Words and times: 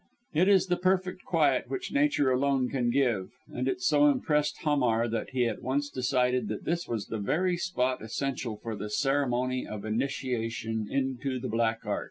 It 0.33 0.47
is 0.49 0.65
the 0.65 0.77
perfect 0.77 1.23
quiet 1.25 1.65
which 1.69 1.91
Nature 1.93 2.31
alone 2.31 2.69
can 2.69 2.89
give; 2.89 3.29
and 3.53 3.67
it 3.67 3.81
so 3.81 4.07
impressed 4.07 4.63
Hamar 4.63 5.07
that 5.07 5.29
he 5.29 5.45
at 5.45 5.61
once 5.61 5.91
decided 5.91 6.47
that 6.47 6.65
this 6.65 6.87
was 6.87 7.05
the 7.05 7.19
very 7.19 7.55
spot 7.55 8.01
essential 8.01 8.57
for 8.57 8.75
the 8.75 8.89
ceremony 8.89 9.67
of 9.67 9.85
initiation 9.85 10.87
into 10.89 11.37
the 11.39 11.49
Black 11.49 11.85
Art. 11.85 11.99